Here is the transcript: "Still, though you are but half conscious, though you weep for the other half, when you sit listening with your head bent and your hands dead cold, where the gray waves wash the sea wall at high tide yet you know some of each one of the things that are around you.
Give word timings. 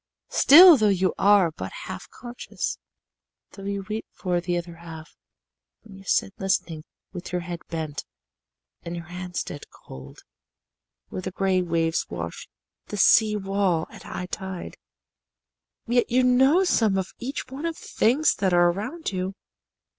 "Still, 0.31 0.77
though 0.77 0.87
you 0.87 1.13
are 1.19 1.51
but 1.51 1.71
half 1.83 2.09
conscious, 2.09 2.79
though 3.51 3.65
you 3.65 3.83
weep 3.87 4.07
for 4.11 4.41
the 4.41 4.57
other 4.57 4.77
half, 4.77 5.15
when 5.83 5.93
you 5.95 6.03
sit 6.03 6.33
listening 6.39 6.85
with 7.13 7.31
your 7.31 7.41
head 7.41 7.59
bent 7.69 8.03
and 8.81 8.95
your 8.95 9.05
hands 9.05 9.43
dead 9.43 9.65
cold, 9.69 10.21
where 11.09 11.21
the 11.21 11.29
gray 11.29 11.61
waves 11.61 12.07
wash 12.09 12.49
the 12.87 12.97
sea 12.97 13.35
wall 13.35 13.85
at 13.91 14.01
high 14.01 14.25
tide 14.25 14.75
yet 15.85 16.09
you 16.09 16.23
know 16.23 16.63
some 16.63 16.97
of 16.97 17.11
each 17.19 17.49
one 17.49 17.67
of 17.67 17.75
the 17.79 17.87
things 17.87 18.33
that 18.33 18.53
are 18.53 18.71
around 18.71 19.11
you. 19.11 19.35